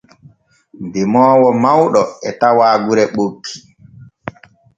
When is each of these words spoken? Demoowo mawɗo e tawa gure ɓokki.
Demoowo 0.93 1.49
mawɗo 1.63 2.01
e 2.27 2.29
tawa 2.39 2.67
gure 2.85 3.03
ɓokki. 3.13 3.55